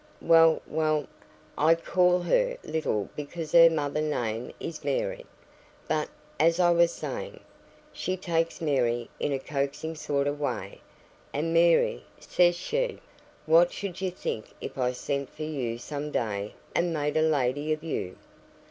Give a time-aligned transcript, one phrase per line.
[0.23, 1.05] "Well, well,
[1.59, 5.27] I call her 'little,' because her mother's name is Mary.
[5.87, 7.39] But, as I was saying,
[7.93, 10.81] she takes Mary in a coaxing sort of way,
[11.33, 12.99] and, 'Mary,' says she,
[13.45, 17.71] 'what should you think if I sent for you some day and made a lady
[17.71, 18.15] of you?'